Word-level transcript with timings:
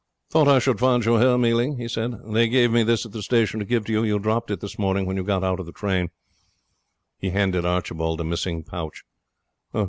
'Thought 0.31 0.47
I 0.47 0.57
should 0.57 0.79
find 0.79 1.05
you 1.05 1.17
here, 1.19 1.37
Mealing,' 1.37 1.77
he 1.77 1.87
said. 1.87 2.15
'They 2.25 2.47
gave 2.49 2.71
me 2.71 2.81
this 2.81 3.05
at 3.05 3.11
the 3.11 3.21
station 3.21 3.59
to 3.59 3.65
give 3.67 3.85
to 3.85 3.91
you; 3.91 4.03
you 4.03 4.17
dropped 4.17 4.49
it 4.49 4.59
this 4.59 4.79
morning 4.79 5.05
when 5.05 5.15
you 5.15 5.23
got 5.23 5.43
out 5.43 5.59
of 5.59 5.67
the 5.67 5.71
train.' 5.71 6.09
He 7.19 7.29
handed 7.29 7.65
Archibald 7.67 8.17
the 8.17 8.23
missing 8.25 8.63
pouch. 8.63 9.03